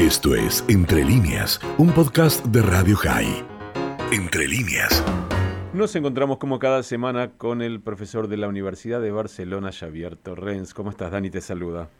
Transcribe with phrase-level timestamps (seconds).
[0.00, 3.44] Esto es Entre líneas, un podcast de Radio High.
[4.10, 5.04] Entre líneas.
[5.74, 10.72] Nos encontramos como cada semana con el profesor de la Universidad de Barcelona, Xavier Torrens.
[10.72, 11.28] ¿Cómo estás, Dani?
[11.28, 11.90] Te saluda.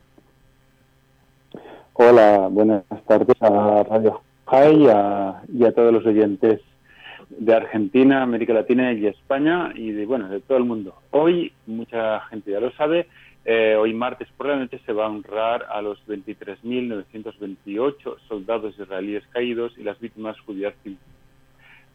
[1.92, 4.82] Hola, buenas tardes a Radio High
[5.52, 6.62] y a, todos los oyentes
[7.28, 10.94] de Argentina, América Latina y España y de, bueno, de todo el mundo.
[11.10, 13.08] Hoy, mucha gente ya lo sabe,
[13.52, 19.82] eh, hoy martes probablemente se va a honrar a los 23.928 soldados israelíes caídos y
[19.82, 20.72] las víctimas judías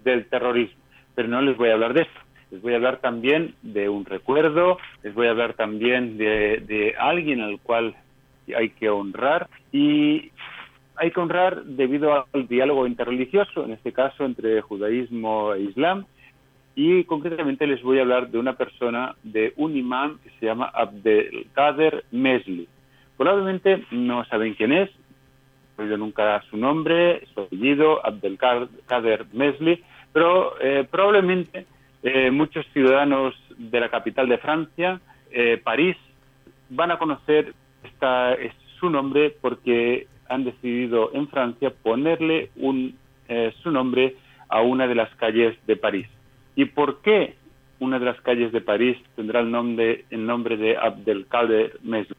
[0.04, 0.76] del terrorismo.
[1.16, 2.20] Pero no les voy a hablar de eso.
[2.52, 6.94] Les voy a hablar también de un recuerdo, les voy a hablar también de, de
[7.00, 7.96] alguien al cual
[8.54, 10.34] hay que honrar y
[10.98, 16.06] hay que honrar debido al diálogo interreligioso, en este caso entre judaísmo e islam,
[16.76, 20.70] y concretamente les voy a hablar de una persona, de un imán que se llama
[20.74, 22.68] Abdelkader Mesli.
[23.18, 24.90] Probablemente no saben quién es,
[25.78, 31.66] no he oído nunca su nombre, su apellido, Abdelkader Mesli, pero eh, probablemente
[32.04, 35.00] eh, muchos ciudadanos de la capital de Francia,
[35.32, 35.96] eh, París,
[36.70, 38.36] van a conocer esta,
[38.80, 42.98] su nombre porque han decidido en Francia ponerle un,
[43.62, 44.16] su nombre
[44.50, 46.08] a una de las calles de París.
[46.56, 47.36] ¿Y por qué
[47.80, 52.16] una de las calles de París tendrá el nombre, el nombre de Abdelkader Mesli?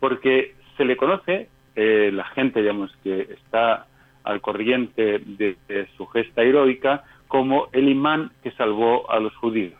[0.00, 3.86] Porque se le conoce, eh, la gente digamos que está
[4.24, 5.56] al corriente de,
[5.96, 9.78] su gesta heroica, como el imán que salvó a los judíos.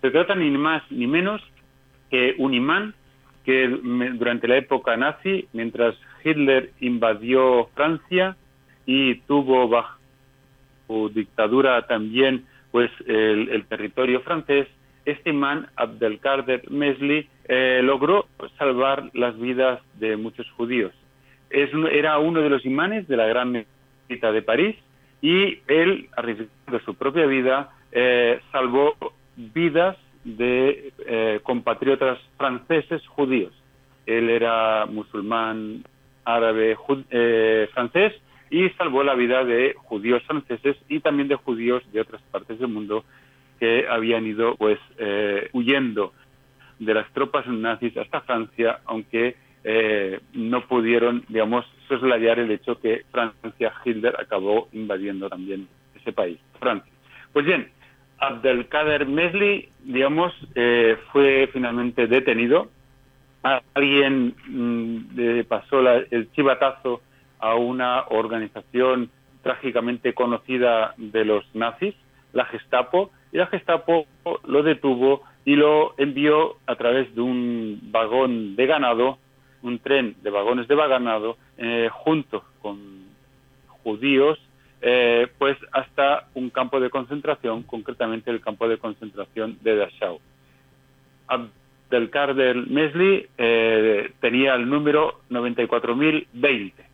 [0.00, 1.42] Se trata ni más ni menos
[2.10, 2.94] que un imán
[3.44, 8.36] que durante la época nazi, mientras Hitler invadió Francia
[8.86, 9.98] y tuvo bajo
[10.86, 14.66] su dictadura también pues el, territorio francés,
[15.04, 18.26] este imán Abdelkader Mesli eh, logró
[18.58, 20.92] salvar las vidas de muchos judíos.
[21.50, 24.74] Era uno de los imanes de la gran mezquita de París
[25.20, 28.94] y él, arriesgando su propia vida, eh, salvó
[29.36, 33.52] vidas de eh, compatriotas franceses judíos.
[34.06, 35.84] Él era musulmán
[36.24, 36.76] árabe
[37.74, 38.14] francés
[38.52, 42.68] y salvó la vida de judíos franceses y también de judíos de otras partes del
[42.68, 43.02] mundo
[43.58, 46.12] que habían ido pues eh, huyendo
[46.78, 53.06] de las tropas nazis hasta Francia, aunque eh, no pudieron, digamos, soslayar el hecho que
[53.10, 55.66] Francia, Hitler acabó invadiendo también
[55.98, 56.92] ese país, Francia.
[57.32, 57.70] Pues bien,
[58.18, 62.68] Abdelkader Mesli, digamos, eh, fue finalmente detenido.
[63.72, 67.00] Alguien mm, pasó el chivatazo
[67.42, 69.10] a una organización
[69.42, 71.94] trágicamente conocida de los nazis,
[72.32, 74.06] la Gestapo, y la Gestapo
[74.46, 79.18] lo detuvo y lo envió a través de un vagón de ganado,
[79.62, 82.78] un tren de vagones de ganado, eh, junto con
[83.82, 84.38] judíos,
[84.80, 90.20] eh, pues hasta un campo de concentración, concretamente el campo de concentración de Dachau.
[91.26, 96.91] Abdelkader Mesli eh, tenía el número 94.020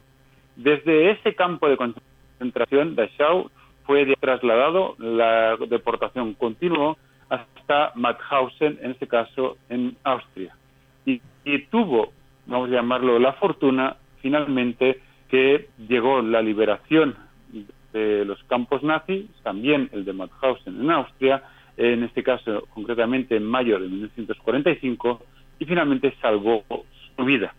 [0.59, 3.49] desde ese campo de concentración, Dachau
[3.85, 6.99] fue trasladado, la deportación continuó
[7.29, 10.55] hasta Mauthausen, en este caso en Austria.
[11.07, 11.21] Y,
[11.71, 12.13] tuvo,
[12.47, 17.15] vamos a llamarlo, la fortuna finalmente que llegó la liberación
[17.93, 21.43] de los campos nazis, también el de Mauthausen en Austria,
[21.77, 25.23] en este caso concretamente en mayo de 1945,
[25.61, 26.65] y finalmente salvó
[27.17, 27.55] su vida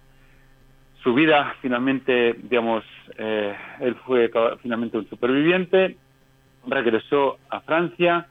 [1.04, 2.84] su vida finalmente, digamos,
[3.18, 4.30] eh, él fue
[4.62, 5.98] finalmente un superviviente,
[6.68, 8.28] regresó a Francia,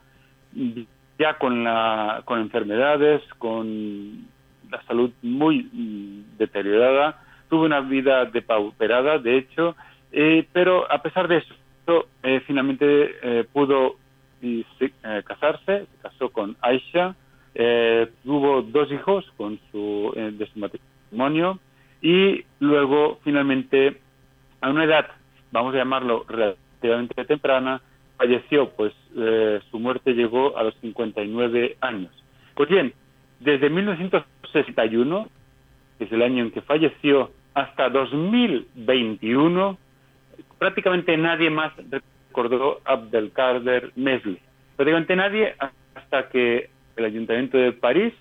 [1.17, 4.27] ya con, la, con enfermedades, con
[4.69, 9.75] la salud muy mm, deteriorada, tuvo una vida depauperada, de hecho,
[10.11, 13.95] eh, pero a pesar de eso, eh, finalmente pudo
[15.25, 17.15] casarse, se casó con Aisha,
[18.23, 21.59] tuvo dos hijos con su, de su matrimonio,
[22.01, 23.99] y luego finalmente
[24.61, 25.07] a una edad,
[25.51, 27.81] vamos a llamarlo relativamente temprana,
[28.17, 32.11] falleció, pues eh, su muerte llegó a los 59 años.
[32.55, 32.93] Pues bien,
[33.39, 35.27] desde 1961,
[35.97, 39.77] que es el año en que falleció, hasta 2021,
[40.57, 41.73] prácticamente nadie más
[42.29, 44.39] recordó Abdelkader Mesli.
[44.75, 45.55] Prácticamente nadie
[45.95, 48.13] hasta que el Ayuntamiento de París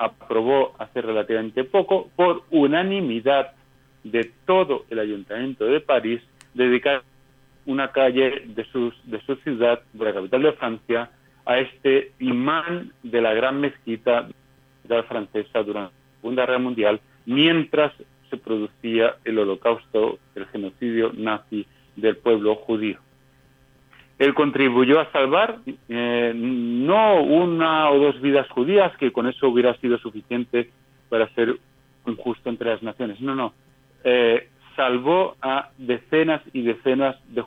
[0.00, 3.52] aprobó hace relativamente poco, por unanimidad
[4.02, 6.22] de todo el Ayuntamiento de París,
[6.54, 7.02] dedicar
[7.66, 11.10] una calle de, sus, de su ciudad, de la capital de Francia,
[11.44, 14.28] a este imán de la gran mezquita
[15.06, 17.92] francesa durante la Segunda Guerra Mundial, mientras
[18.30, 21.66] se producía el holocausto, el genocidio nazi
[21.96, 22.98] del pueblo judío.
[24.20, 29.74] Él contribuyó a salvar eh, no una o dos vidas judías, que con eso hubiera
[29.78, 30.68] sido suficiente
[31.08, 31.56] para ser
[32.06, 33.18] injusto entre las naciones.
[33.22, 33.54] No, no.
[34.04, 34.46] Eh,
[34.76, 37.42] salvó a decenas y decenas de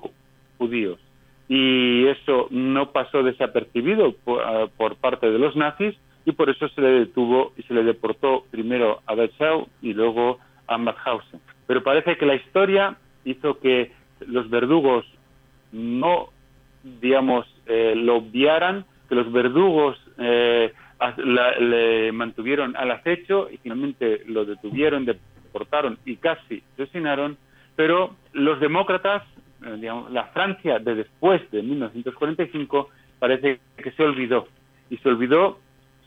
[0.58, 1.00] judíos.
[1.48, 6.90] Y eso no pasó desapercibido por, parte de los nazis y por eso se le
[6.90, 11.40] detuvo y se le deportó primero a Dachau y luego a Mauthausen.
[11.68, 13.92] Pero parece que la historia hizo que
[14.25, 15.06] los verdugos
[15.72, 16.30] no,
[16.83, 20.74] digamos, eh, lo obviaran, que los verdugos eh,
[21.18, 27.38] le mantuvieron al acecho y finalmente lo detuvieron, deportaron y casi asesinaron,
[27.75, 29.24] pero los demócratas,
[29.65, 32.89] eh, digamos, la Francia de después de 1945
[33.19, 34.47] parece que se olvidó.
[34.89, 35.59] Y se olvidó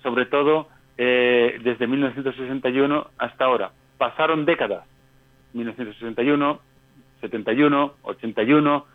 [0.02, 3.70] sobre todo desde 1961 hasta ahora.
[3.99, 4.84] Pasaron décadas,
[5.52, 6.58] 1961,
[7.20, 8.87] 71, 81,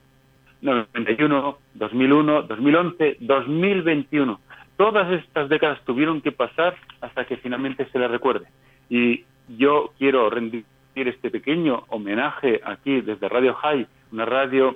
[0.62, 4.40] 91, 2001, 2011, 2021.
[4.78, 8.48] Todas estas décadas tuvieron que pasar hasta que finalmente se le recuerde.
[8.90, 10.66] Y yo quiero rendir
[10.96, 14.76] este pequeño homenaje aquí desde Radio High, una radio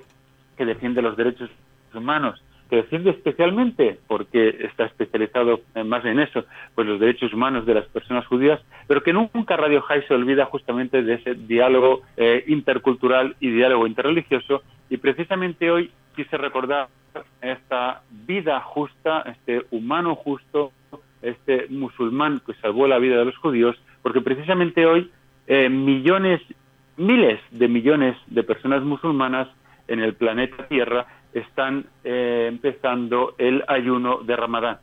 [0.58, 1.50] que defiende los derechos
[1.94, 7.86] humanos, defiende especialmente, porque está especializado más en eso, pues los derechos humanos de las
[7.88, 13.36] personas judías, pero que nunca Radio High se olvida justamente de ese diálogo eh, intercultural
[13.40, 16.88] y diálogo interreligioso, y precisamente hoy quise recordar
[17.42, 20.72] esta vida justa, este humano justo,
[21.22, 25.12] este musulmán que salvó la vida de los judíos, porque precisamente hoy
[25.48, 26.42] eh, millones,
[26.98, 29.48] miles de millones de personas musulmanas
[29.88, 34.80] en el planeta Tierra están eh, empezando el ayuno de Ramadán.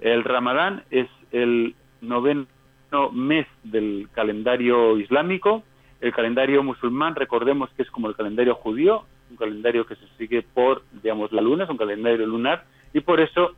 [0.00, 2.46] El Ramadán es el noveno
[3.12, 5.64] mes del calendario islámico.
[6.00, 10.42] El calendario musulmán, recordemos que es como el calendario judío, un calendario que se sigue
[10.42, 13.56] por, digamos, la luna, es un calendario lunar, y por eso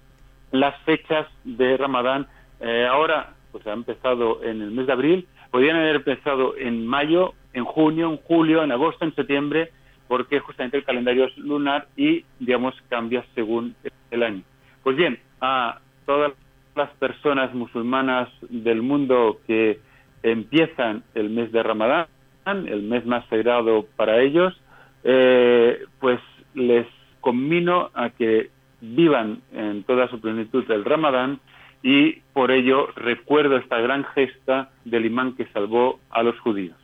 [0.50, 2.26] las fechas de Ramadán
[2.60, 7.34] eh, ahora pues ha empezado en el mes de abril, podrían haber empezado en mayo,
[7.52, 9.72] en junio, en julio, en agosto, en septiembre,
[10.08, 13.76] porque justamente el calendario es lunar y, digamos, cambia según
[14.10, 14.42] el año.
[14.82, 16.32] Pues bien, a todas
[16.74, 19.80] las personas musulmanas del mundo que
[20.22, 22.08] empiezan el mes de Ramadán,
[22.46, 24.58] el mes más sagrado para ellos,
[25.04, 26.20] eh, pues
[26.54, 26.86] les
[27.20, 28.50] conmino a que
[28.80, 31.40] vivan en toda su plenitud el Ramadán
[31.82, 36.76] y por ello recuerdo esta gran gesta del imán que salvó a los judíos.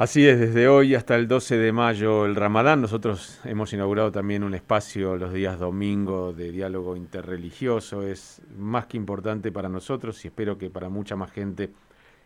[0.00, 2.80] Así es, desde hoy hasta el 12 de mayo el Ramadán.
[2.80, 8.02] Nosotros hemos inaugurado también un espacio los días domingo de diálogo interreligioso.
[8.02, 11.68] Es más que importante para nosotros y espero que para mucha más gente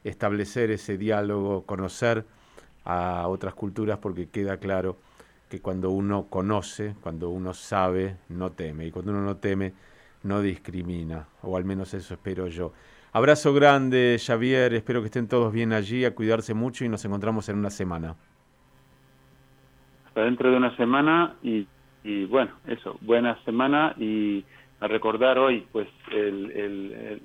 [0.05, 2.25] establecer ese diálogo, conocer
[2.85, 4.97] a otras culturas porque queda claro
[5.49, 8.87] que cuando uno conoce, cuando uno sabe, no teme.
[8.87, 9.73] Y cuando uno no teme,
[10.23, 11.27] no discrimina.
[11.43, 12.73] O al menos eso espero yo.
[13.17, 14.75] Abrazo grande, Javier.
[14.75, 18.17] Espero que estén todos bien allí, a cuidarse mucho y nos encontramos en una semana.
[20.09, 21.65] Hasta dentro de una semana y,
[22.27, 24.45] bueno, eso, buena semana y
[24.81, 27.21] a recordar hoy, pues, el,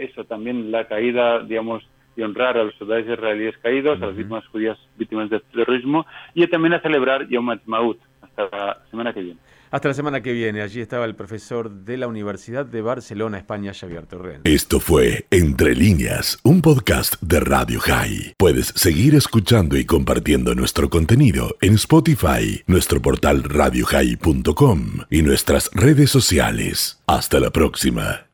[0.00, 4.46] eso también, la caída, digamos, y honrar a los soldados israelíes caídos, a las víctimas
[4.48, 6.04] judías víctimas del terrorismo
[6.34, 7.98] y también a celebrar Yom Ha'atzmaut.
[8.20, 9.40] Hasta la semana que viene.
[9.70, 10.62] Hasta la semana que viene.
[10.62, 14.46] Allí estaba el profesor de la Universidad de Barcelona, España, Xavier Torrent.
[14.46, 18.34] Esto fue Entre líneas, un podcast de Radio High.
[18.36, 26.10] Puedes seguir escuchando y compartiendo nuestro contenido en Spotify, nuestro portal radiohigh.com y nuestras redes
[26.10, 27.00] sociales.
[27.06, 28.26] Hasta la próxima.